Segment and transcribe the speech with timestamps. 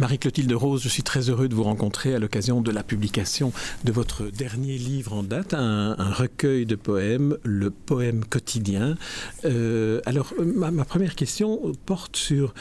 [0.00, 3.52] Marie-Clotilde Rose, je suis très heureux de vous rencontrer à l'occasion de la publication
[3.84, 8.96] de votre dernier livre en date, un, recueil de poèmes, le poème quotidien.
[9.44, 12.54] Euh, alors, ma, première question porte sur,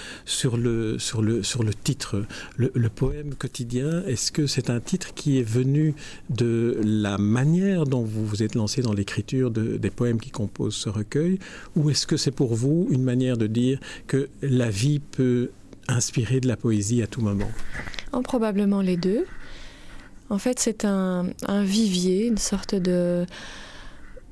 [0.57, 0.97] le
[1.81, 2.25] titre,
[2.57, 4.03] le, poème quotidien.
[4.05, 5.95] Est-ce que c'est un titre qui est venu
[6.29, 10.89] de la manière dont vous vous êtes lancé dans l'écriture des poèmes qui composent ce
[10.89, 11.39] recueil,
[11.77, 15.51] ou est-ce que c'est pour vous une manière de dire que la vie peut
[15.95, 17.49] inspiré de la poésie à tout moment
[18.13, 19.25] oh, Probablement les deux.
[20.29, 21.25] En fait, c'est un,
[21.63, 23.25] vivier, une sorte de,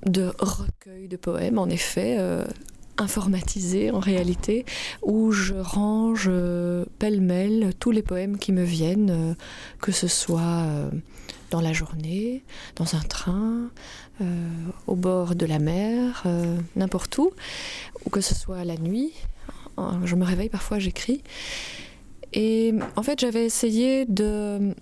[0.06, 2.46] recueil de poèmes, en effet, euh,
[2.98, 4.66] informatisé en réalité,
[5.02, 9.34] où je range euh, pêle-mêle tous les poèmes qui me viennent, euh,
[9.82, 10.66] que ce soit
[11.50, 12.44] dans la journée,
[12.76, 13.70] dans un train,
[14.88, 16.26] au bord de la mer,
[16.76, 17.32] n'importe où,
[18.06, 19.14] ou que ce soit la nuit,
[20.04, 21.22] je me réveille parfois, j'écris.
[22.34, 24.74] Et en fait, j'avais essayé de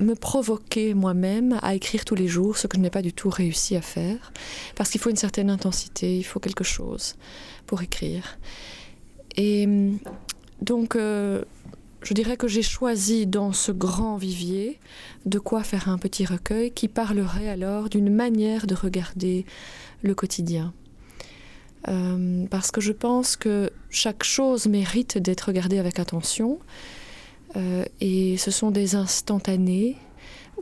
[0.00, 3.30] me provoquer moi-même à écrire tous les jours, ce que je n'ai pas du tout
[3.30, 4.32] réussi à faire,
[4.76, 7.16] parce qu'il faut une certaine intensité, il faut quelque chose
[7.66, 8.38] pour écrire.
[9.36, 9.68] Et
[10.62, 11.44] donc, euh,
[12.02, 14.78] je dirais que j'ai choisi dans ce grand vivier
[15.26, 19.44] de quoi faire un petit recueil qui parlerait alors d'une manière de regarder
[20.02, 20.72] le quotidien.
[21.86, 26.58] Euh, parce que je pense que chaque chose mérite d'être regardée avec attention.
[27.56, 29.96] Euh, et ce sont des instantanés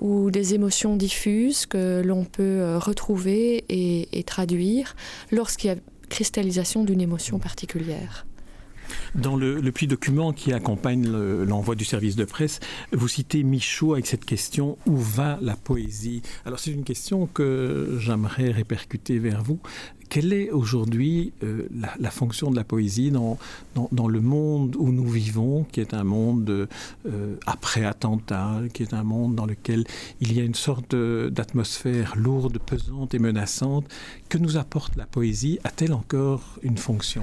[0.00, 4.94] ou des émotions diffuses que l'on peut euh, retrouver et, traduire
[5.32, 5.76] lorsqu'il y a
[6.08, 8.26] cristallisation d'une émotion particulière.
[9.16, 12.60] Dans le, le petit document qui accompagne l'envoi du service de presse,
[12.92, 16.22] vous citez Michaud avec cette question où va la poésie?
[16.44, 19.58] Alors c'est une question que j'aimerais répercuter vers vous.
[20.08, 21.68] Quelle est aujourd'hui euh,
[21.98, 23.38] la, fonction de la poésie dans,
[23.74, 26.68] dans, le monde où nous vivons, qui est un monde
[27.06, 29.84] euh, après attentat, qui est un monde dans lequel
[30.20, 33.86] il y a une sorte d'atmosphère lourde, pesante et menaçante?
[34.28, 35.58] Que nous apporte la poésie?
[35.64, 37.22] A-t-elle encore une fonction?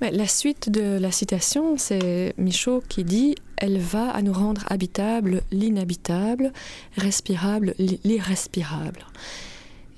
[0.00, 5.42] La suite de la citation, c'est Michaud qui dit Elle va à nous rendre habitable
[5.52, 6.54] l'inhabitable,
[6.96, 9.04] respirable l'irrespirable.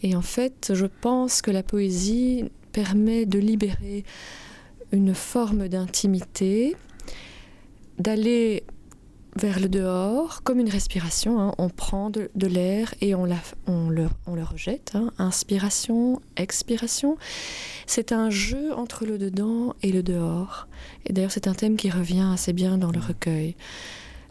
[0.02, 4.04] Et en fait, je pense que la poésie permet de libérer
[4.90, 6.76] une forme d'intimité,
[7.98, 8.64] d'aller
[9.36, 11.40] vers le dehors, comme une respiration.
[11.40, 11.54] Hein.
[11.58, 14.92] On prend de, l'air et on, le, rejette.
[14.94, 15.10] Hein.
[15.18, 17.16] Inspiration, expiration.
[17.86, 20.68] C'est un jeu entre le dedans et le dehors.
[21.06, 23.56] Et d'ailleurs, c'est un thème qui revient assez bien dans le recueil.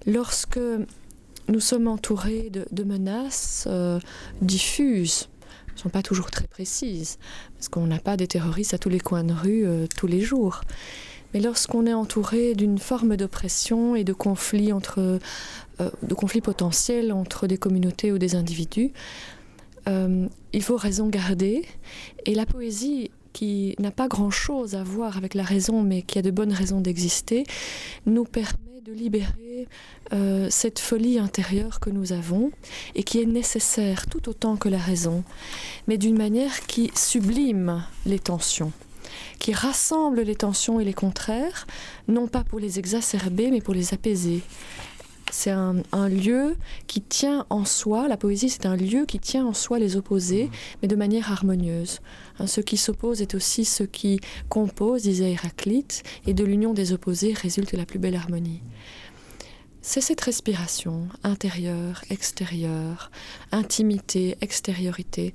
[0.05, 0.59] Lorsque
[1.47, 3.99] nous sommes entourés de, menaces euh,
[4.41, 5.29] diffuses,
[5.81, 7.17] sont pas toujours très précises,
[7.55, 10.21] parce qu'on n'a pas des terroristes à tous les coins de rue euh, tous les
[10.21, 10.61] jours.
[11.33, 17.11] Mais lorsqu'on est entouré d'une forme d'oppression et de conflits entre, euh, de conflits potentiels
[17.11, 18.91] entre des communautés ou des individus,
[19.87, 21.65] euh, il faut raison garder.
[22.25, 26.21] Et la poésie, qui n'a pas grand-chose à voir avec la raison, mais qui a
[26.21, 27.45] de bonnes raisons d'exister,
[28.05, 29.67] nous permet de libérer
[30.11, 32.51] euh, cette folie intérieure que nous avons
[32.95, 35.23] et qui est nécessaire tout autant que la raison,
[35.87, 38.71] mais d'une manière qui sublime les tensions
[39.39, 41.65] qui rassemble les tensions et les contraires,
[42.07, 44.41] non pas pour les exacerber, mais pour les apaiser.
[45.31, 49.53] C'est un, lieu qui tient en soi, la poésie c'est un lieu qui tient en
[49.53, 50.51] soi les opposés, mmh.
[50.81, 52.01] mais de manière harmonieuse.
[52.37, 54.19] Hein, ce qui s'oppose est aussi ce qui
[54.49, 58.61] compose, disait Héraclite, et de l'union des opposés résulte la plus belle harmonie.
[59.81, 63.09] C'est cette respiration intérieure, extérieure,
[63.51, 65.33] intimité, extériorité.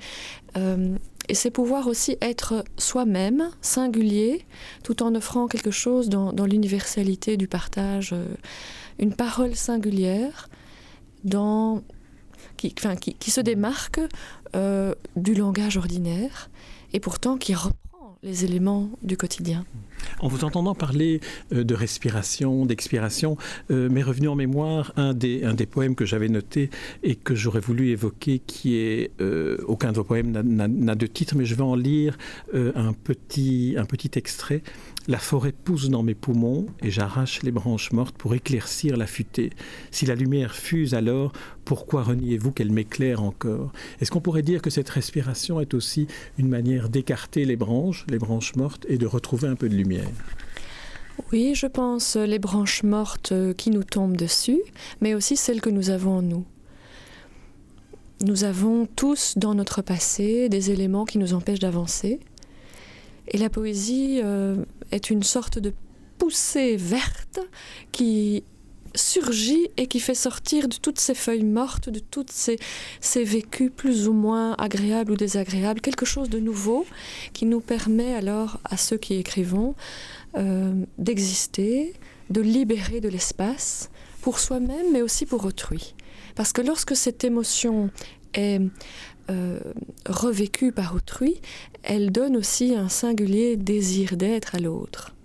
[0.57, 0.97] Euh,
[1.29, 4.47] et c'est pouvoir aussi être soi-même, singulier,
[4.85, 8.27] tout en offrant quelque chose dans, l'universalité du partage, euh,
[8.99, 10.49] une parole singulière
[12.57, 14.01] qui, se démarque
[14.55, 16.51] euh, du langage ordinaire
[16.93, 19.65] et pourtant qui reprend les éléments du quotidien.
[20.21, 21.21] En vous entendant parler
[21.53, 23.37] euh, de respiration, d'expiration,
[23.71, 26.71] euh, m'est revenu en mémoire un des, poèmes que j'avais noté
[27.03, 31.35] et que j'aurais voulu évoquer, qui est, euh, aucun de vos poèmes n'a de titre,
[31.37, 32.17] mais je vais en lire
[32.55, 34.63] un, petit, un petit extrait.
[35.09, 39.51] La forêt pousse dans mes poumons et j'arrache les branches mortes pour éclaircir la futée.
[39.91, 41.33] Si la lumière fuse alors,
[41.65, 43.73] pourquoi reniez-vous qu'elle m'éclaire encore?
[44.01, 46.07] Est-ce qu'on pourrait dire que cette respiration est aussi
[46.39, 49.86] une manière d'écarter les branches, les branches mortes, et de retrouver un peu de lumière?
[51.33, 54.61] Oui, je pense les branches mortes qui nous tombent dessus,
[55.01, 56.45] mais aussi celles que nous avons en nous.
[58.21, 62.21] nous avons tous dans notre passé des éléments qui nous empêchent d'avancer.
[63.29, 64.57] Et la poésie euh,
[64.93, 65.73] est une sorte de
[66.19, 67.41] poussée verte
[67.93, 68.45] qui
[68.97, 72.59] surgit et qui fait sortir de toutes ces feuilles mortes, de toutes ces,
[73.01, 76.87] ces vécus plus ou moins agréables ou désagréables, quelque chose de nouveau
[77.33, 79.75] qui nous permet alors à ceux qui écrivons
[80.37, 81.95] euh, d'exister,
[82.31, 83.91] de libérer de l'espace
[84.23, 85.95] pour soi-même mais aussi pour autrui.
[86.35, 87.91] Parce que lorsque cette émotion
[88.35, 88.61] est
[89.31, 89.59] euh,
[90.07, 91.41] revécue par autrui,
[91.83, 95.16] elle donne aussi un singulier désir d'être à l'autre.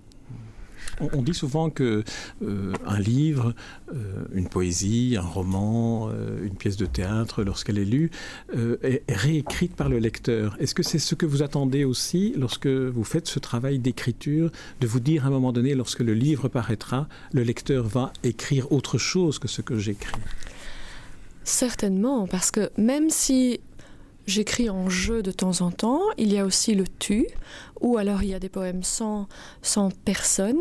[1.00, 2.04] On, dit souvent que
[2.42, 3.54] euh, un livre,
[3.94, 8.10] euh, une poésie, un roman, euh, une pièce de théâtre, lorsqu'elle est lue,
[8.82, 10.56] est réécrite par le lecteur.
[10.60, 14.50] Est-ce que c'est ce que vous attendez aussi lorsque vous faites ce travail d'écriture,
[14.80, 18.70] de vous dire à un moment donné, lorsque le livre paraîtra, le lecteur va écrire
[18.72, 20.12] autre chose que ce que j'écris?
[21.44, 23.60] Certainement, parce que même si
[24.26, 26.00] J'écris en jeu de temps en temps.
[26.16, 27.26] Il y a aussi le tu,
[27.80, 29.26] ou alors il y a des poèmes sans,
[29.62, 30.60] sans personne,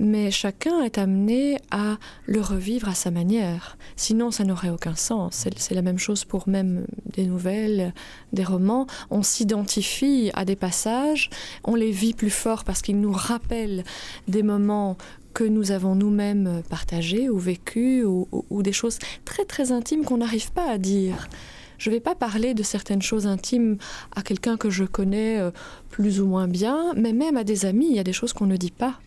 [0.00, 3.76] mais chacun est amené à le revivre à sa manière.
[3.96, 5.46] Sinon, ça n'aurait aucun sens.
[5.56, 7.92] C'est la même chose pour même des nouvelles,
[8.32, 8.86] des romans.
[9.10, 11.28] On s'identifie à des passages,
[11.64, 13.84] on les vit plus fort parce qu'ils nous rappellent
[14.28, 14.96] des moments
[15.34, 20.16] que nous avons nous-mêmes partagés ou vécus, ou, ou des choses très très intimes qu'on
[20.16, 21.28] n'arrive pas à dire.
[21.78, 23.78] Je ne vais pas parler de certaines choses intimes
[24.14, 25.50] à quelqu'un que je connais euh,
[25.90, 28.46] plus ou moins bien, mais même à des amis, il y a des choses qu'on
[28.46, 29.00] ne dit pas.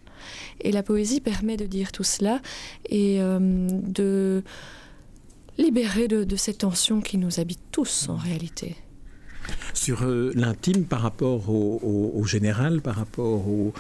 [0.62, 2.42] Et la poésie permet de dire tout cela
[2.88, 4.44] et euh, de
[5.58, 8.76] libérer de, de ces tensions qui nous habitent tous en réalité
[9.74, 13.74] sur euh, l'intime par rapport au, général, par rapport au,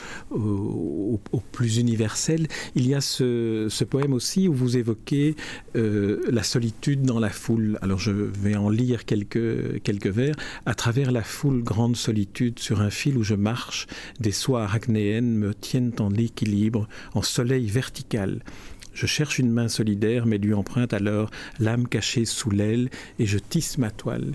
[1.51, 2.47] plus universel.
[2.75, 5.35] Il y a ce, poème aussi où vous évoquez
[5.75, 7.77] euh, la solitude dans la foule.
[7.81, 10.35] Alors je vais en lire quelques, quelques vers.
[10.65, 13.87] À travers la foule, grande solitude, sur un fil où je marche,
[14.19, 18.41] des soies arachnéennes me tiennent en équilibre, en soleil vertical.
[18.93, 21.29] Je cherche une main solidaire, mais lui emprunte alors
[21.59, 22.89] l'âme cachée sous l'aile,
[23.19, 24.33] et je tisse ma toile.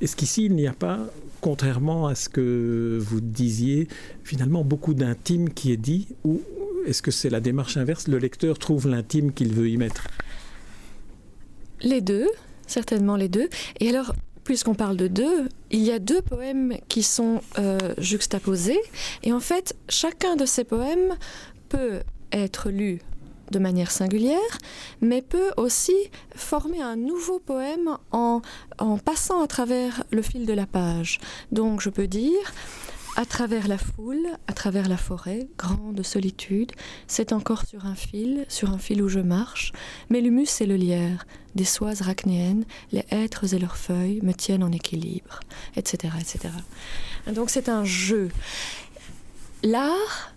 [0.00, 1.00] Est-ce qu'ici, il n'y a pas,
[1.40, 3.88] contrairement à ce que vous disiez,
[4.24, 6.40] finalement beaucoup d'intime qui est dit Ou
[6.86, 8.08] est-ce que c'est la démarche inverse?
[8.08, 10.06] Le lecteur trouve l'intime qu'il veut y mettre
[11.82, 12.28] Les deux,
[12.66, 13.48] certainement les deux.
[13.80, 14.14] Et alors,
[14.44, 18.80] puisqu'on parle de deux, il y a deux poèmes qui sont euh, juxtaposés.
[19.22, 21.16] Et en fait, chacun de ces poèmes
[21.68, 22.00] peut
[22.32, 23.00] être lu
[23.50, 24.58] de manière singulière,
[25.00, 25.96] mais peut aussi
[26.34, 28.42] former un nouveau poème en,
[28.78, 31.18] en passant à travers le fil de la page.
[31.52, 32.52] Donc je peux dire,
[33.18, 36.70] à travers la foule, à travers la forêt, grande solitude,
[37.08, 39.72] c'est encore sur un fil, sur un fil où je marche,
[40.08, 44.62] mais l'humus et le lierre, des soies arachnéennes, les hêtres et leurs feuilles me tiennent
[44.62, 45.40] en équilibre,
[45.74, 46.14] etc.
[46.20, 46.54] etc.
[47.34, 48.28] Donc c'est un jeu.
[49.64, 50.32] L'art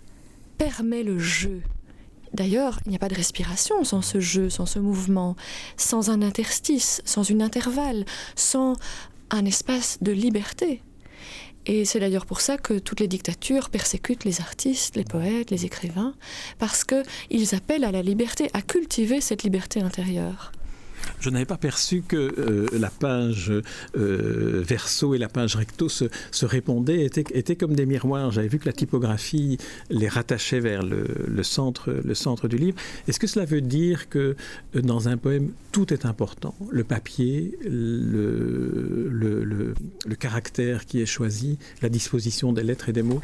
[0.58, 1.62] permet le jeu,
[2.34, 5.36] D'ailleurs, il n'y a pas de respiration sans ce jeu, sans ce mouvement,
[5.76, 8.04] sans un interstice, sans une intervalle,
[8.36, 8.74] sans
[9.30, 10.82] un espace de liberté.
[11.66, 15.64] Et c'est d'ailleurs pour ça que toutes les dictatures persécutent les artistes, les poètes, les
[15.64, 16.14] écrivains,
[16.58, 20.52] parce qu'ils appellent à la liberté, à cultiver cette liberté intérieure
[21.20, 23.52] je n'avais pas perçu que euh, la page
[23.96, 26.06] euh, verso et la page recto se,
[26.44, 28.32] répondaient, étaient, comme des miroirs.
[28.32, 29.58] J'avais vu que la typographie
[29.90, 32.76] les rattachait vers le, centre, du livre.
[33.08, 34.36] Est-ce que cela veut dire que
[34.74, 36.54] euh, dans un poème, tout est important?
[36.70, 43.22] Le papier, le, le caractère qui est choisi, la disposition des lettres et des mots?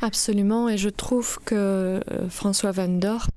[0.00, 3.28] Absolument, et je trouve que François Van Dorp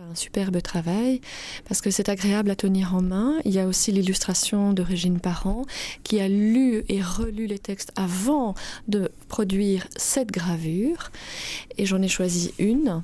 [0.00, 1.20] un superbe travail
[1.66, 3.34] parce que c'est agréable à tenir en main.
[3.44, 5.64] Il y a aussi l'illustration de Régine Parent
[6.04, 8.54] qui a lu et relu les textes avant
[8.86, 11.10] de produire cette gravure.
[11.78, 13.02] Et j'en ai choisi une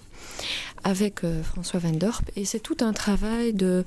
[0.84, 2.22] avec euh, François Van Dorp.
[2.36, 3.84] Et c'est tout un travail de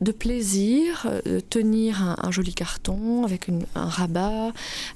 [0.00, 4.52] de plaisir, de tenir un, joli carton avec un rabat,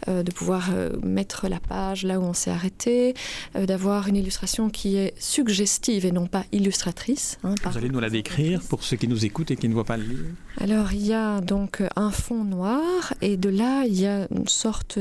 [0.09, 3.15] euh, de pouvoir euh, mettre la page là où on s'est arrêté,
[3.57, 7.39] euh, d'avoir une illustration qui est suggestive et non pas illustratrice.
[7.45, 9.85] Hein, Vous allez nous la décrire pour ceux qui nous écoutent et qui ne voient
[9.85, 10.25] pas le livre
[10.59, 14.49] Alors il y a donc un fond noir et de là il y a une
[14.49, 14.99] sorte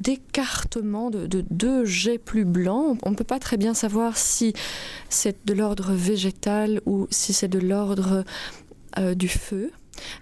[0.00, 2.98] d'écartement de, de, deux jets plus blancs.
[3.02, 4.54] On ne peut pas très bien savoir si
[5.08, 8.24] c'est de l'ordre végétal ou si c'est de l'ordre
[8.98, 9.70] euh, du feu.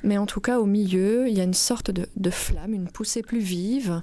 [0.03, 3.23] Mais en tout cas, au milieu, il y a une sorte de, flamme, une poussée
[3.23, 4.03] plus vive,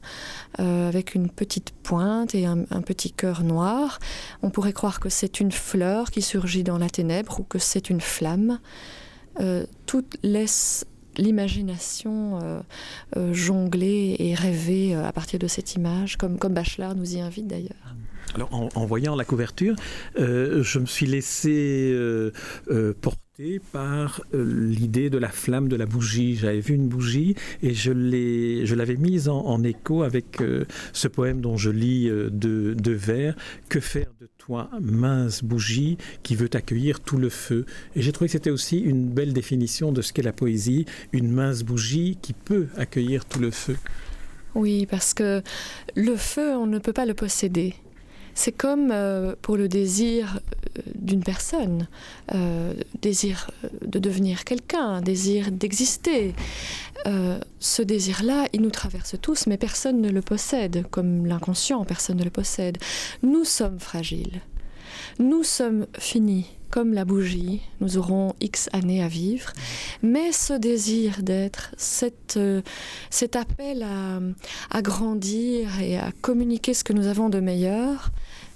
[0.60, 4.00] euh, avec une petite pointe et un, petit cœur noir.
[4.44, 7.90] On pourrait croire que c'est une fleur qui surgit dans la ténèbre ou que c'est
[7.90, 8.60] une flamme.
[9.42, 10.86] Euh, tout laisse
[11.18, 12.64] l'imagination
[13.34, 17.96] jongler et rêver à partir de cette image, comme, comme Bachelard nous y invite d'ailleurs.
[18.34, 19.76] Alors, en, voyant la couverture,
[20.16, 21.94] je me suis laissé
[23.02, 23.22] porter
[23.72, 26.36] par euh, l'idée de la flamme de la bougie.
[26.36, 31.58] J'avais vu une bougie et je l'avais mise en, écho avec euh, ce poème dont
[31.58, 33.36] je lis euh, deux, vers.
[33.70, 38.28] Que faire de toi, mince bougie, qui veut accueillir tout le feu Et j'ai trouvé
[38.28, 42.34] que c'était aussi une belle définition de ce qu'est la poésie, une mince bougie qui
[42.34, 43.78] peut accueillir tout le feu.
[44.56, 45.44] Oui, parce que
[45.96, 47.76] le feu, on ne peut pas le posséder.
[48.36, 50.40] C'est comme euh, pour le désir
[50.78, 51.88] euh, d'une personne,
[52.34, 53.52] euh, désir
[53.86, 56.34] de devenir quelqu'un, désir d'exister.
[57.60, 62.24] ce désir-là, il nous traverse tous, mais personne ne le possède, comme l'inconscient, personne ne
[62.24, 62.78] le possède.
[63.24, 64.42] Nous sommes fragiles.
[65.20, 69.52] Nous sommes finis, comme la bougie, nous aurons X années à vivre,
[70.02, 72.40] mais ce désir d'être, cet,
[73.10, 74.20] cet appel à,
[74.70, 78.12] à, grandir et à communiquer ce que nous avons de meilleur,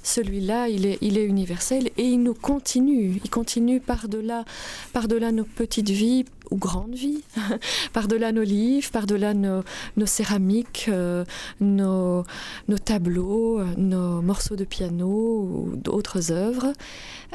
[0.06, 3.20] celui-là, il est, il est universel et il nous continue.
[3.24, 4.46] Il continue par-delà
[4.94, 7.24] par -delà nos petites vies ou grandes vies,
[7.94, 9.64] par-delà nos livres, par-delà nos,
[9.98, 11.26] nos, céramiques, euh,
[11.60, 12.24] nos,
[12.68, 16.74] nos, tableaux, nos morceaux de piano ou d'autres œuvres,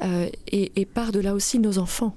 [0.02, 2.14] euh, et par-delà aussi nos enfants.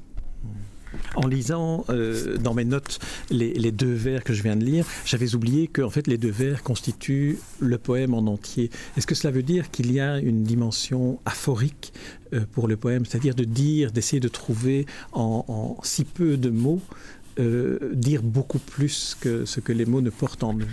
[1.16, 5.36] En lisant euh, dans mes notes les, deux vers que je viens de lire, j'avais
[5.36, 8.70] oublié que en fait les deux vers constituent le poème en entier.
[8.98, 11.94] Est-ce que cela veut dire qu'il y a une dimension aphorique
[12.34, 16.82] euh, pour le poème, c'est-à-dire de dire, d'essayer de trouver en, si peu de mots,
[17.40, 20.68] euh, dire beaucoup plus que ce que les mots ne portent en eux?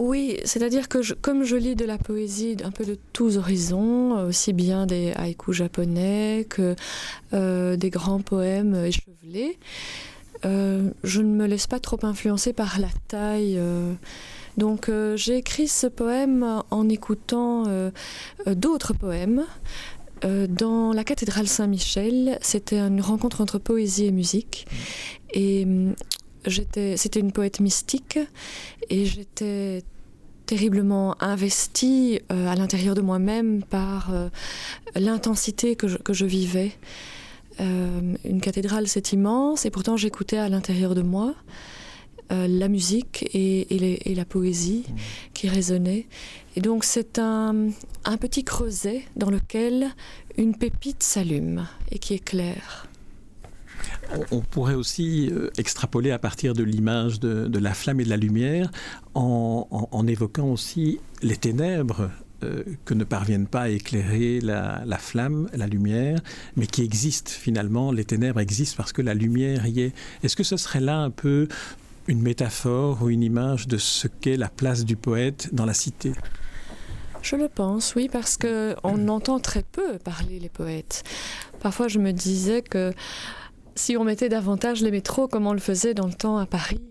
[0.00, 4.54] Oui, c'est-à-dire que comme je lis de la poésie un peu de tous horizons, aussi
[4.54, 6.74] bien des haïkus japonais que
[7.34, 9.58] euh, des grands poèmes échevelés,
[10.46, 13.56] euh, je ne me laisse pas trop influencer par la taille.
[13.58, 13.92] Euh.
[14.56, 17.64] donc j'ai écrit ce poème en écoutant
[18.46, 19.44] d'autres poèmes.
[20.22, 24.66] dans la cathédrale Saint-Michel, c'était une rencontre entre poésie et musique.
[25.34, 25.66] Et
[26.46, 28.18] hum, c'était une poète mystique
[28.88, 29.82] et j'étais
[30.50, 34.28] terriblement investie euh, à l'intérieur de moi-même par euh,
[34.96, 36.72] l'intensité que, je, vivais.
[37.60, 41.34] Euh, une cathédrale, c'est immense, et pourtant j'écoutais à l'intérieur de moi
[42.32, 44.84] la musique et, la poésie
[45.34, 46.06] qui résonnaient.
[46.54, 47.70] Et donc c'est un,
[48.04, 49.88] un petit creuset dans lequel
[50.36, 52.89] une pépite s'allume et qui éclaire.
[54.30, 58.16] On pourrait aussi euh, extrapoler à partir de l'image de, la flamme et de la
[58.16, 58.70] lumière
[59.14, 62.10] en, évoquant aussi les ténèbres
[62.42, 66.20] euh, que ne parviennent pas à éclairer la, flamme, la lumière,
[66.56, 67.92] mais qui existent finalement.
[67.92, 69.92] Les ténèbres existent parce que la lumière y est.
[70.22, 71.48] Est-ce que ce serait là un peu
[72.08, 76.12] une métaphore ou une image de ce qu'est la place du poète dans la cité?
[77.22, 81.04] Je le pense, oui, parce que on entend très peu parler les poètes.
[81.60, 82.94] Parfois, je me disais que
[83.80, 86.82] si on mettait davantage les métros comme on le faisait dans le temps à Paris,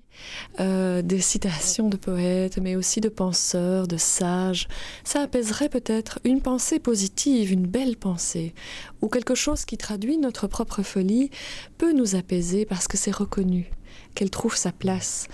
[0.59, 4.67] euh, des citations de poètes, mais aussi de penseurs, de sages,
[5.03, 8.55] ça apaiserait peut-être une pensée positive, une belle pensée,
[9.03, 11.29] ou quelque chose qui traduit notre propre folie
[11.77, 13.69] peut nous apaiser parce que c'est reconnu,
[14.15, 15.27] qu'elle trouve sa place.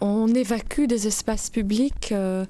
[0.00, 2.46] On évacue des espaces publics euh,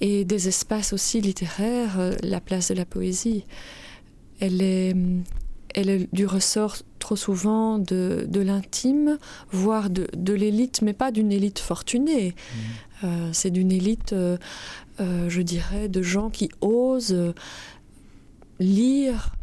[0.00, 3.44] et des espaces aussi littéraires euh, la place de la poésie.
[4.40, 4.94] Elle est,
[5.74, 9.18] elle est du ressort trop souvent de, l'intime,
[9.50, 12.30] voire de, l'élite, mais pas d'une élite fortunée.
[12.30, 12.58] Mmh.
[13.04, 14.38] Euh, c'est d'une élite, euh,
[15.00, 17.34] euh, je dirais, de gens qui osent
[18.58, 19.34] lire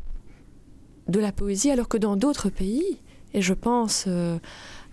[1.08, 2.98] de la poésie, alors que dans d'autres pays,
[3.34, 4.08] et je pense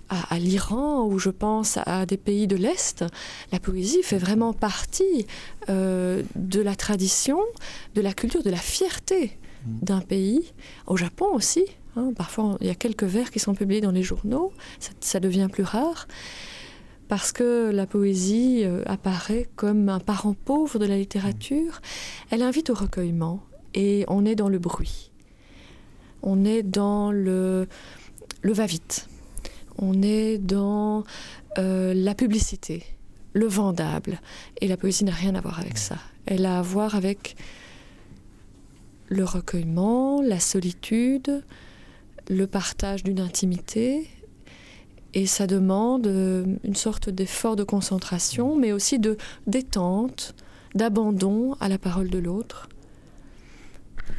[0.08, 3.04] à, l'Iran ou je pense à des pays de l'Est,
[3.52, 5.26] la poésie fait vraiment partie
[5.68, 7.40] de la tradition,
[7.94, 9.38] de la culture, de la fierté.
[9.66, 10.52] D'un pays.
[10.86, 11.64] Au Japon aussi,
[11.98, 14.52] Hein, parfois, il y a quelques vers qui sont publiés dans les journaux,
[15.00, 16.06] ça, devient plus rare,
[17.08, 21.80] parce que la poésie euh, apparaît comme un parent pauvre de la littérature.
[22.30, 23.42] Elle invite au recueillement,
[23.74, 25.10] et on est dans le bruit.
[26.22, 27.66] On est dans le,
[28.42, 29.08] le va-vite.
[29.76, 31.02] On est dans
[31.58, 32.84] euh, la publicité,
[33.32, 34.20] le vendable.
[34.60, 35.96] Et la poésie n'a rien à voir avec ça.
[36.26, 37.36] Elle a à voir avec
[39.08, 41.42] le recueillement, la solitude,
[42.28, 44.08] le partage d'une intimité
[45.14, 50.34] et ça demande euh, une sorte d'effort de concentration, mais aussi de détente,
[50.74, 52.68] d'abandon à la parole de l'autre.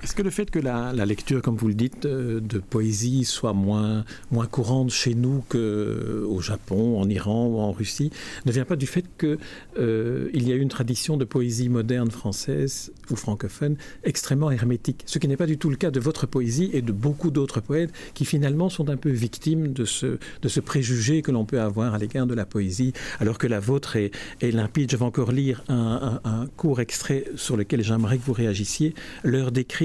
[0.03, 3.53] Est-ce que le fait que la, lecture, comme vous le dites, euh, de poésie soit
[3.53, 8.11] moins, moins courante chez nous qu'au euh, Japon, en Iran ou en Russie,
[8.45, 9.37] ne vient pas du fait qu'il
[9.77, 15.27] euh, y a une tradition de poésie moderne française ou francophone extrêmement hermétique Ce qui
[15.27, 18.25] n'est pas du tout le cas de votre poésie et de beaucoup d'autres poètes qui
[18.25, 21.97] finalement sont un peu victimes de ce, de ce préjugé que l'on peut avoir à
[21.97, 24.91] l'égard de la poésie, alors que la vôtre est, est limpide.
[24.91, 28.93] Je vais encore lire un, un court extrait sur lequel j'aimerais que vous réagissiez.
[29.23, 29.78] L'heure d'écrire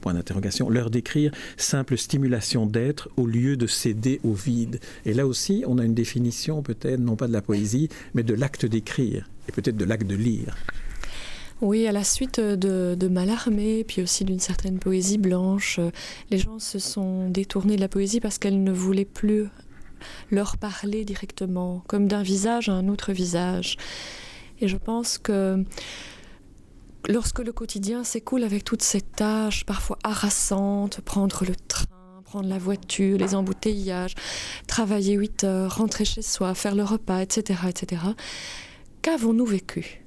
[0.00, 4.80] point d'interrogation, leur décrire simple stimulation d'être au lieu de céder au vide.
[5.04, 8.34] Et là aussi, on a une définition peut-être non pas de la poésie, mais de
[8.34, 10.56] l'acte d'écrire et peut-être de l'acte de lire.
[11.60, 15.78] Oui, à la suite de, de puis aussi d'une certaine poésie blanche,
[16.30, 19.48] les gens se sont détournés de la poésie parce qu'elle ne voulait plus
[20.30, 23.76] leur parler directement, comme d'un visage à un autre visage.
[24.62, 25.62] Et je pense que
[27.08, 31.86] lorsque le quotidien s'écoule avec toutes ces tâches parfois harassantes, prendre le train,
[32.24, 34.14] prendre la voiture, les embouteillages,
[34.66, 38.02] travailler 8 heures, rentrer chez soi, faire le repas, etc., etc.,
[39.02, 40.04] qu'avons-nous vécu?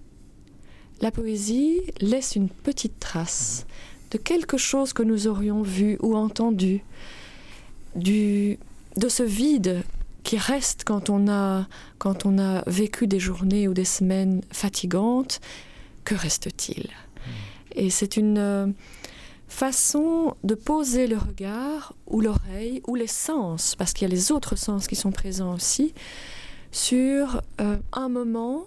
[1.01, 3.65] La poésie laisse une petite trace
[4.11, 6.83] de quelque chose que nous aurions vu ou entendu,
[7.95, 8.57] du,
[8.95, 9.83] de ce vide
[10.23, 15.41] qui reste quand on, a, quand on a vécu des journées ou des semaines fatigantes
[16.03, 16.89] que reste-t-il?
[17.75, 18.67] Et c'est une euh,
[19.47, 24.31] façon de poser le regard ou l'oreille ou les sens, parce qu'il y a les
[24.31, 25.93] autres sens qui sont présents aussi,
[26.71, 28.65] sur euh, un moment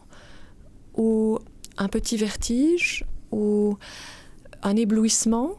[0.94, 1.38] ou
[1.76, 3.76] un petit vertige ou
[4.62, 5.56] un éblouissement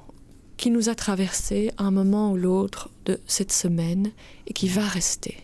[0.55, 4.11] qui nous a traversé un moment ou l'autre de cette semaine
[4.47, 5.37] et qui va rester.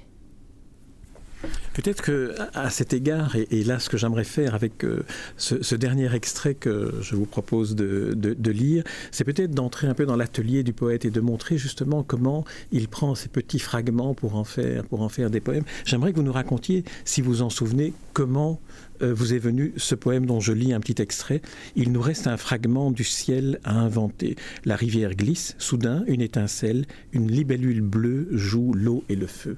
[1.74, 5.04] Peut-être que à cet égard, et, là ce que j'aimerais faire avec euh,
[5.38, 10.16] ce, dernier extrait que je vous propose de, lire, c'est peut-être d'entrer un peu dans
[10.16, 14.44] l'atelier du poète et de montrer justement comment il prend ces petits fragments pour en
[14.44, 15.64] faire, pour en faire des poèmes.
[15.86, 18.62] J'aimerais que vous nous racontiez, si vous en souvenez, comment
[19.02, 21.42] euh, vous est venu ce poème dont je lis un petit extrait.
[21.76, 24.36] Il nous reste un fragment du ciel à inventer.
[24.66, 29.58] La rivière glisse, soudain une étincelle, une libellule bleue joue l'eau et le feu.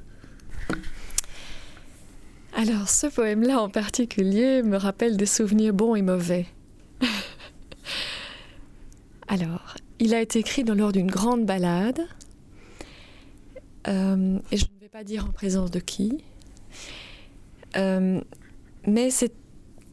[2.57, 6.45] Alors, ce poème-là en particulier me rappelle des souvenirs bons et mauvais.
[9.27, 11.99] Alors, il a été écrit lors d'une grande balade,
[13.89, 16.23] euh, et je ne vais pas dire en présence de qui,
[17.75, 18.21] euh,
[18.87, 19.09] mais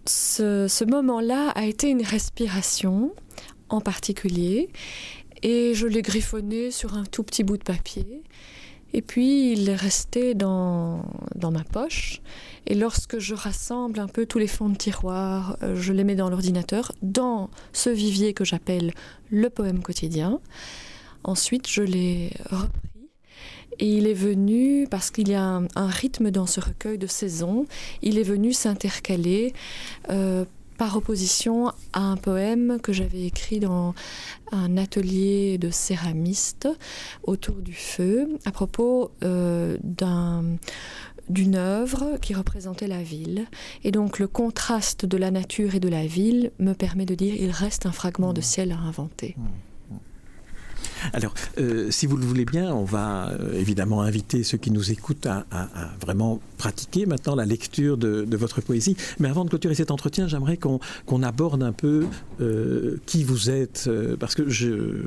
[0.07, 3.13] ce moment-là a été une respiration
[3.71, 4.69] en particulier,
[5.43, 8.23] et je l'ai griffonné sur un tout petit bout de papier.
[8.95, 12.21] Et puis il est resté dans, dans ma poche.
[12.67, 16.15] Et lorsque je rassemble un peu tous les fonds de tiroir, euh, je les mets
[16.15, 18.93] dans l'ordinateur, dans ce vivier que j'appelle
[19.31, 20.41] le poème quotidien.
[21.25, 22.81] Ensuite, je l'ai repris.
[23.79, 27.67] Et il est venu, parce qu'il y a un, rythme dans ce recueil de saisons,
[28.03, 29.55] il est venu s'intercaler
[30.11, 30.45] euh,
[30.83, 33.95] par opposition à un poème que j'avais écrit dans
[34.51, 36.69] un atelier de céramistes
[37.23, 39.77] autour du feu à propos euh,
[41.29, 43.47] d'une œuvre qui représentait la ville.
[43.85, 47.37] Et donc le contraste de la nature et de la ville me permet de dire
[47.37, 49.37] il reste un fragment de ciel à inventer.
[49.39, 49.72] Mmh.
[51.13, 54.91] Alors, euh, si vous le voulez bien, on va euh, évidemment inviter ceux qui nous
[54.91, 55.45] écoutent à,
[56.01, 58.97] vraiment pratiquer maintenant la lecture de, votre poésie.
[59.19, 62.07] Mais avant de clôturer cet entretien, j'aimerais qu'on aborde un peu
[62.41, 65.01] euh, qui vous êtes, parce que je,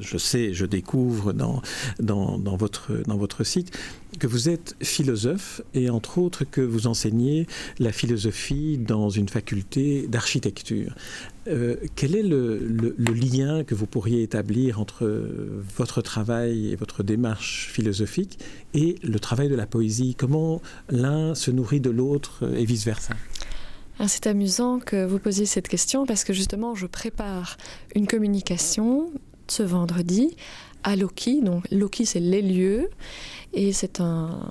[0.00, 1.62] je, sais, je découvre dans,
[2.00, 3.76] dans, dans, votre, dans votre site
[4.18, 7.46] que vous êtes philosophe et entre autres que vous enseignez
[7.78, 10.94] la philosophie dans une faculté d'architecture.
[11.48, 15.06] Euh, quel est le, lien que vous pourriez établir entre
[15.76, 18.38] votre travail et votre démarche philosophique
[18.74, 20.14] et le travail de la poésie?
[20.16, 23.14] Comment l'un se nourrit de l'autre et vice-versa?
[23.98, 27.58] Ah, c'est amusant que vous posiez cette question parce que justement je prépare
[27.94, 29.10] une communication
[29.50, 30.36] ce vendredi
[30.82, 31.40] à Loki.
[31.42, 32.90] Donc Loki c'est les lieux
[33.52, 34.50] et c'est un,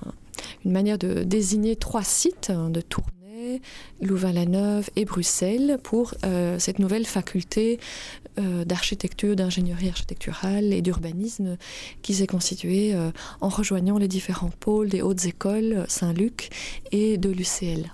[0.65, 3.13] une manière de désigner trois sites hein, de tournée
[4.01, 7.79] Louvain-la-Neuve et Bruxelles pour euh, cette nouvelle faculté
[8.37, 11.57] euh, d'architecture, d'ingénierie architecturale et d'urbanisme
[12.01, 13.11] qui s'est constituée euh,
[13.41, 16.49] en rejoignant les différents pôles des hautes écoles Saint-Luc
[16.91, 17.93] et de l'UCL.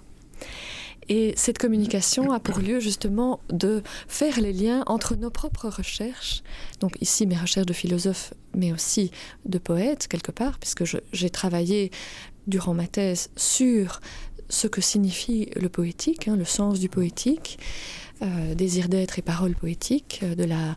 [1.08, 6.42] Et cette communication a pour lieu justement de faire les liens entre nos propres recherches,
[6.80, 9.12] donc ici mes recherches de philosophe, mais aussi
[9.46, 11.92] de poète quelque part, puisque j'ai travaillé
[12.48, 14.02] durant ma thèse sur
[14.50, 17.60] ce que signifie le poétique, hein, le sens du poétique,
[18.56, 20.76] Désir d'être et paroles poétiques, euh, de la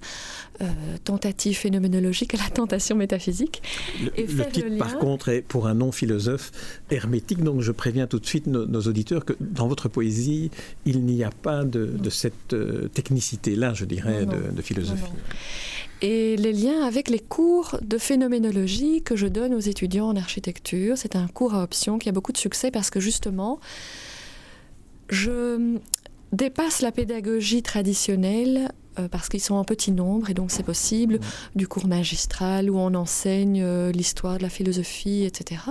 [1.04, 3.62] tentative phénoménologique à la tentation métaphysique.
[4.02, 6.50] Le, et le titre, par contre, est pour un non-philosophe
[6.90, 10.50] hermétique, donc je préviens tout de suite nos, nos, auditeurs que dans votre poésie,
[10.84, 12.56] il n'y a pas de, de cette
[12.92, 14.48] technicité-là, je dirais, non, non.
[14.48, 15.02] De, de, philosophie.
[15.02, 15.18] Non,
[16.00, 20.96] et les liens avec les cours de phénoménologie que je donne aux étudiants en architecture.
[20.96, 23.58] C'est un cours à option qui a beaucoup de succès parce que justement,
[25.08, 25.78] je
[26.32, 31.20] dépasse la pédagogie traditionnelle euh, parce qu'ils sont en petit nombre et donc c'est possible
[31.54, 35.62] du cours magistral où on enseigne euh, l'histoire de la philosophie, etc.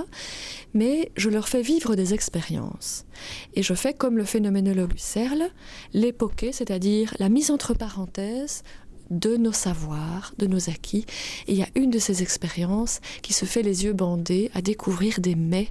[0.74, 3.06] Mais je leur fais vivre des expériences.
[3.54, 5.50] Et je fais comme le phénoménologue Husserl,
[5.94, 8.64] l'époquer, c'est-à-dire la mise entre parenthèses
[9.10, 11.06] de nos savoirs, de nos acquis.
[11.48, 14.62] Et il y a une de ces expériences qui se fait les yeux bandés à
[14.62, 15.70] découvrir des mets.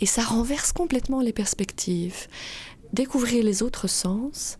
[0.00, 2.26] Et ça renverse complètement les perspectives.
[2.92, 4.58] Découvrir les autres sens,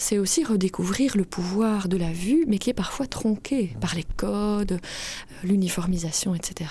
[0.00, 4.04] c'est aussi redécouvrir le pouvoir de la vue, mais qui est parfois tronqué par les
[4.04, 4.80] codes,
[5.44, 6.70] l'uniformisation, etc.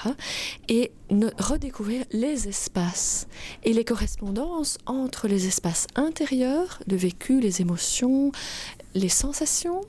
[0.68, 0.92] Et
[1.38, 3.28] redécouvrir les espaces
[3.64, 8.32] et les correspondances entre les espaces intérieurs de vécu, les émotions,
[8.96, 9.82] les sensations,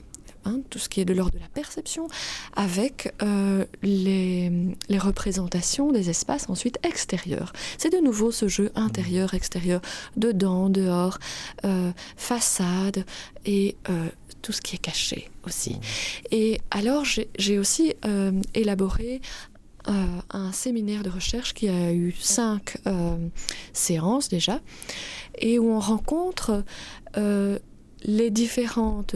[0.47, 2.09] Hein, tout ce qui est de l'ordre de la perception,
[2.57, 4.51] avec euh, les,
[4.99, 7.53] représentations des espaces ensuite extérieurs.
[7.77, 9.83] C'est de nouveau ce jeu intérieur-extérieur,
[10.17, 11.19] dedans, dehors,
[11.67, 13.05] euh, façade
[13.45, 14.09] et euh,
[14.41, 15.79] tout ce qui est caché aussi.
[16.31, 17.95] Et alors j'ai aussi
[18.55, 19.21] élaboré
[19.87, 22.77] un séminaire de recherche qui a eu cinq
[23.73, 24.61] séances déjà,
[25.39, 26.65] et où on rencontre
[27.17, 29.15] les différentes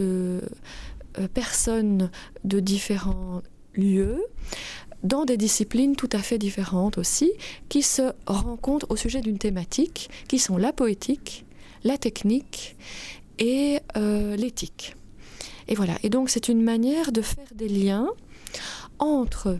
[1.33, 2.09] personnes
[2.43, 3.41] de différents
[3.75, 4.23] lieux
[5.03, 7.31] dans des disciplines tout à fait différentes aussi,
[7.69, 11.45] qui se rencontrent au sujet d'une thématique, qui sont la poétique,
[11.83, 12.75] la technique
[13.37, 14.95] et euh, l'éthique.
[15.67, 18.07] Et voilà, et donc c'est une manière de faire des liens
[18.97, 19.59] entre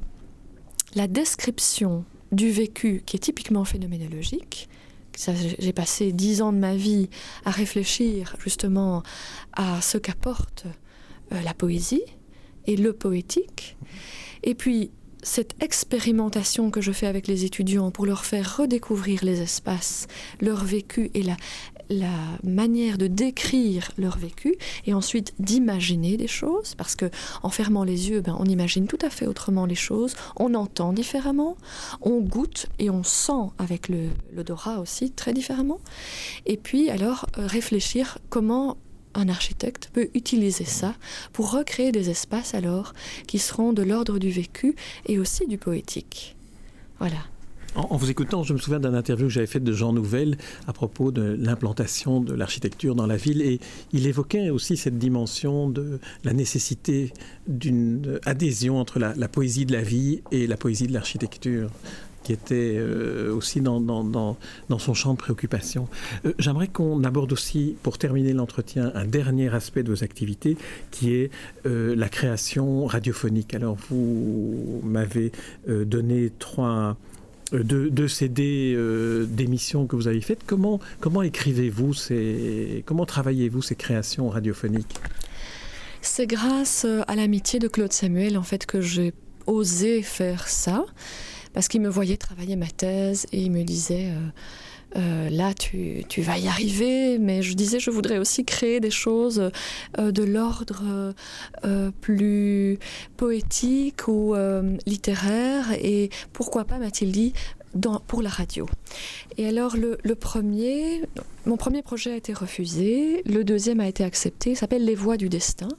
[0.95, 4.67] la description du vécu qui est typiquement phénoménologique,
[5.59, 7.09] j'ai passé dix ans de ma vie
[7.45, 9.01] à réfléchir justement
[9.53, 10.65] à ce qu'apporte
[11.31, 12.03] euh, la poésie
[12.67, 13.77] et le poétique.
[14.43, 14.91] Et puis,
[15.23, 20.07] cette expérimentation que je fais avec les étudiants pour leur faire redécouvrir les espaces,
[20.39, 21.35] leur vécu et la,
[21.89, 27.09] la manière de décrire leur vécu et ensuite d'imaginer des choses parce que
[27.43, 30.93] en fermant les yeux ben, on imagine tout à fait autrement les choses on entend
[30.93, 31.57] différemment
[32.01, 33.89] on goûte et on sent avec
[34.33, 35.79] l'odorat aussi très différemment
[36.45, 38.77] et puis alors euh, réfléchir comment
[39.15, 40.95] un architecte peut utiliser ça
[41.33, 42.93] pour recréer des espaces alors
[43.27, 44.75] qui seront de l'ordre du vécu
[45.07, 46.35] et aussi du poétique.
[46.99, 47.17] Voilà.
[47.75, 50.71] En, vous écoutant, je me souviens d'un interview que j'avais fait de Jean Nouvel à
[50.71, 53.59] propos de l'implantation de l'architecture dans la ville et
[53.91, 57.11] il évoquait aussi cette dimension de la nécessité
[57.47, 61.69] d'une adhésion entre la poésie de la vie et la poésie de l'architecture
[62.25, 65.87] qui était euh, aussi dans, dans, dans, son champ de préoccupation.
[66.25, 70.57] Euh, J'aimerais qu'on aborde aussi, pour terminer l'entretien, un dernier aspect de vos activités,
[70.89, 71.29] qui est
[71.67, 73.53] euh, la création radiophonique.
[73.53, 75.31] Alors, vous m'avez
[75.67, 76.97] donné trois
[77.51, 78.75] deux, deux CD
[79.27, 80.41] d'émissions que vous avez faites.
[80.47, 84.95] Comment, comment écrivez-vous ces, comment travaillez-vous ces créations radiophoniques?
[86.01, 89.13] C'est grâce à l'amitié de Claude Samuel en fait que j'ai
[89.45, 90.85] osé faire ça
[91.55, 96.03] parce qu'il me voyait travailler ma thèse et il me disait euh, euh, là tu,
[96.09, 99.51] tu vas y arriver mais je disais je voudrais aussi créer des choses
[99.97, 101.13] euh, de l'ordre
[102.01, 102.77] plus
[103.15, 104.35] poétique ou
[104.85, 105.71] littéraire.
[105.81, 107.33] Et pourquoi pas m'a-t-il dit
[108.07, 108.67] pour la radio.
[109.37, 111.03] Et alors le, premier
[111.45, 113.23] mon premier projet a été refusé.
[113.25, 114.55] Le deuxième a été accepté.
[114.55, 115.69] S'appelle les voix du destin.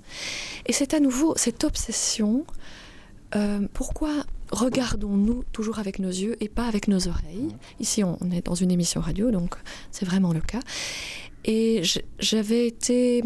[0.65, 2.47] Et c'est à nouveau cette obsession
[3.75, 7.55] pourquoi regardons-nous toujours avec nos yeux et pas avec nos oreilles.
[7.81, 9.55] Ici, on, on est dans une émission radio, donc
[9.91, 10.61] c'est vraiment le cas.
[11.45, 11.83] Et
[12.19, 13.23] j'avais été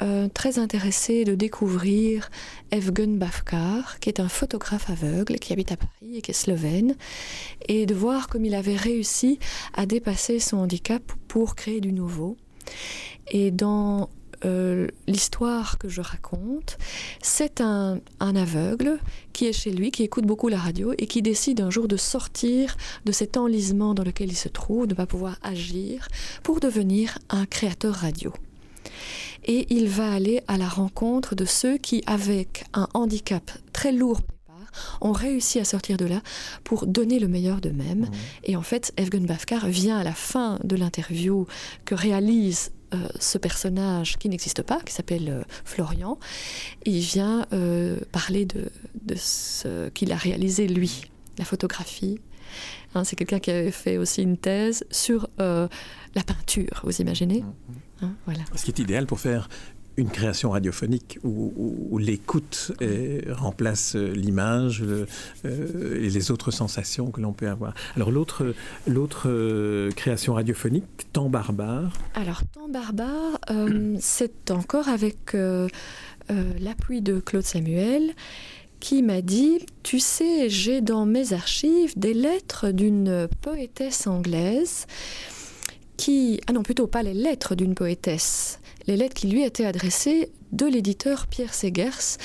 [0.00, 2.30] euh, très intéressée de découvrir
[2.70, 6.94] Evgen Bafkar, qui est un photographe aveugle qui habite à Paris et qui est slovène,
[7.66, 9.40] et de voir comme il avait réussi
[9.74, 12.36] à dépasser son handicap pour créer du nouveau.
[13.32, 14.08] Et dans
[14.44, 16.78] euh, l'histoire que je raconte,
[17.22, 18.98] c'est un, un aveugle
[19.32, 21.96] qui est chez lui, qui écoute beaucoup la radio et qui décide un jour de
[21.96, 26.08] sortir de cet enlisement dans lequel il se trouve, de ne pas pouvoir agir,
[26.42, 28.32] pour devenir un créateur radio.
[29.44, 34.20] Et il va aller à la rencontre de ceux qui, avec un handicap très lourd
[35.00, 36.20] ont réussi à sortir de là
[36.64, 38.02] pour donner le meilleur d'eux-mêmes.
[38.02, 38.10] Mmh.
[38.44, 41.46] Et en fait, Evgen Bafkar vient à la fin de l'interview
[41.84, 42.70] que réalise
[43.18, 46.18] ce personnage qui n'existe pas, qui s'appelle Florian.
[46.84, 47.46] il vient
[48.12, 48.70] parler de,
[49.02, 51.02] de ce qu'il a réalisé lui,
[51.38, 52.20] la photographie.
[52.94, 57.40] Hein, c'est quelqu'un qui avait fait aussi une thèse sur la peinture, vous imaginez?
[57.40, 58.04] Mm-hmm.
[58.04, 58.40] hein, voilà.
[58.54, 59.48] Ce qui est idéal pour faire
[59.98, 62.72] une création radiophonique où, l'écoute
[63.30, 67.74] remplace euh, l'image euh, et les autres sensations que l'on peut avoir.
[67.96, 68.44] Alors l'autre,
[69.26, 71.92] euh, création radiophonique, Temps barbare.
[72.14, 73.40] Alors Temps barbare,
[73.98, 75.36] c'est encore avec
[76.60, 78.14] l'appui de Claude Samuel
[78.80, 84.86] qui m'a dit, tu sais, j'ai dans mes archives des lettres d'une poétesse anglaise
[85.96, 86.40] qui...
[86.46, 90.66] Ah non, plutôt pas les lettres d'une poétesse, les lettres qui lui étaient adressées de
[90.66, 92.16] l'éditeur Pierre Segers.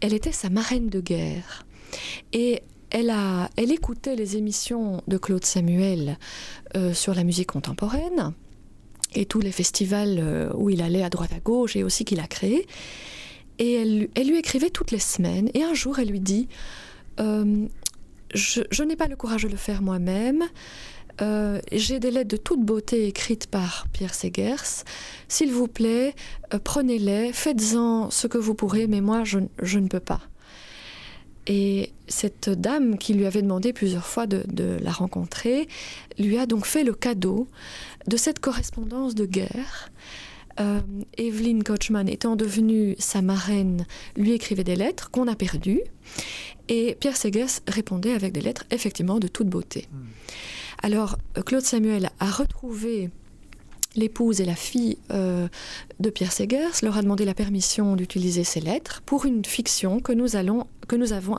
[0.00, 1.66] Elle était sa marraine de guerre.
[2.32, 6.18] Et elle, a, elle écoutait les émissions de Claude Samuel
[6.76, 8.32] euh, sur la musique contemporaine
[9.14, 12.20] et tous les festivals euh, où il allait à droite à gauche et aussi qu'il
[12.20, 12.66] a créé.
[13.58, 15.50] Et elle, lui écrivait toutes les semaines.
[15.52, 16.48] Et un jour, elle lui dit
[17.20, 17.66] euh,
[18.34, 20.44] je n'ai pas le courage de le faire moi-même.
[21.20, 24.84] Euh, j'ai des lettres de toute beauté écrites par Pierre Segers.
[25.26, 26.14] S'il vous plaît,
[26.54, 30.20] euh, prenez-les, faites-en ce que vous pourrez, mais moi, je, ne peux pas.
[31.46, 35.66] Et cette dame qui lui avait demandé plusieurs fois de, la rencontrer,
[36.18, 37.48] lui a donc fait le cadeau
[38.06, 39.90] de cette correspondance de guerre.
[40.60, 40.80] Euh,
[41.16, 41.60] Evelyn
[42.06, 45.82] étant devenue sa marraine, lui écrivait des lettres qu'on a perdues.
[46.68, 49.88] Et Pierre Segers répondait avec des lettres effectivement de toute beauté.
[49.92, 50.06] Hmm.
[50.82, 53.10] Alors, euh, Claude Samuel a retrouvé
[53.96, 55.48] l'épouse et la fille euh,
[55.98, 60.12] de Pierre Segers, leur a demandé la permission d'utiliser ces lettres pour une fiction que
[60.12, 60.66] nous avons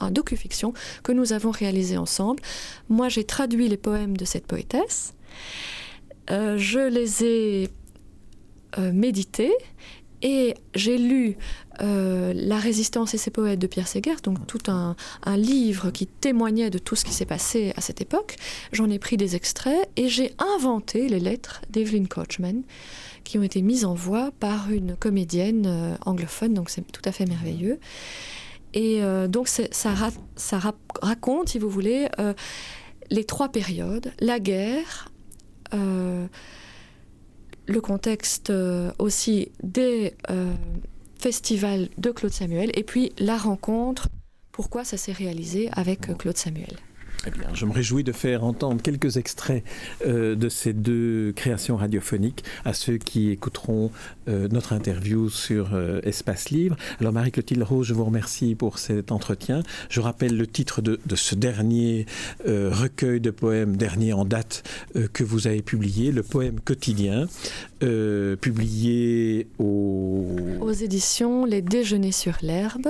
[0.02, 0.73] un docu-fiction
[1.04, 2.41] que nous avons réalisé ensemble.
[2.89, 5.13] Moi, j'ai traduit les poèmes de cette poétesse.
[6.32, 7.69] Euh, je les ai
[8.93, 9.52] médités
[10.22, 11.38] et j'ai lu
[11.82, 14.96] euh, La résistance et ses poètes de Pierre Séguer, donc tout un,
[15.38, 18.36] livre qui témoignait de tout ce qui s'est passé à cette époque.
[18.72, 22.64] J'en ai pris des extraits et j'ai inventé les lettres d'Evelyn Kochman
[23.24, 27.12] qui ont été mises en voix par une comédienne euh, anglophone, donc c'est tout à
[27.12, 27.80] fait merveilleux.
[28.74, 30.60] Et euh, donc ça, ça,
[31.02, 32.08] raconte, si vous voulez,
[33.10, 35.10] les trois périodes, la guerre,
[37.70, 40.54] le contexte euh, aussi des euh,
[41.20, 44.10] festivals de Claude Samuel et puis la rencontre,
[44.52, 46.78] pourquoi ça s'est réalisé avec Claude Samuel.
[47.54, 49.63] Je me réjouis de faire entendre quelques extraits
[50.06, 53.92] euh, de ces deux créations radiophoniques à ceux qui écouteront
[54.28, 56.76] euh, notre interview sur euh, Espace Libre.
[57.00, 59.63] Alors, Marie-Clotilde Rose, je vous remercie pour cet entretien.
[59.89, 62.06] Je rappelle le titre de, ce dernier
[62.46, 64.63] recueil de poèmes, dernier en date,
[65.13, 67.28] que vous avez publié, le poème quotidien,
[67.80, 72.88] publié aux éditions Les Déjeuners sur l'herbe.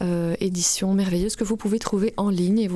[0.00, 2.68] Euh, édition merveilleuse que vous pouvez trouver en ligne et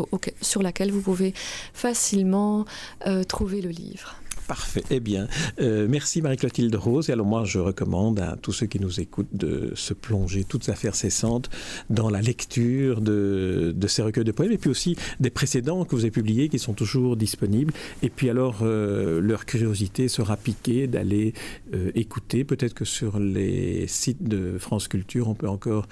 [0.42, 1.33] sur laquelle vous pouvez
[1.72, 2.66] facilement
[3.07, 4.16] euh, trouver le livre.
[4.48, 4.85] Parfait.
[4.90, 5.26] Eh bien,
[5.61, 7.11] euh, merci Marie-Clotilde Rose.
[7.11, 10.68] Et alors moi, je recommande à tous ceux qui nous écoutent de se plonger toutes
[10.68, 11.50] affaires cessantes
[11.90, 16.02] dans la lecture de, ces recueils de poèmes et puis aussi des précédents que vous
[16.02, 17.72] avez publiés qui sont toujours disponibles.
[18.02, 21.35] Et puis alors, euh, leur curiosité sera piquée d'aller
[21.74, 22.44] euh, écouter.
[22.44, 25.88] Peut-être que sur les sites de France Culture, on peut encore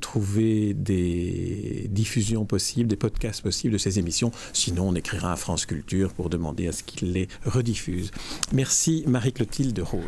[0.00, 4.30] trouver des diffusions possibles, des podcasts possibles de ces émissions.
[4.52, 7.89] Sinon, on écrira à France Culture pour demander à ce qu'il les rediffuse.
[8.52, 10.02] Merci Marie-Clotilde Rose.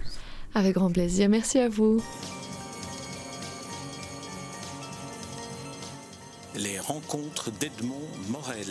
[0.55, 1.29] Avec grand plaisir.
[1.29, 2.03] Merci à vous.
[6.55, 8.67] Les rencontres d'Edmond Morel.